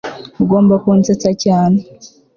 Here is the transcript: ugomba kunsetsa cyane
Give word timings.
ugomba 0.43 0.73
kunsetsa 0.83 1.31
cyane 1.43 1.79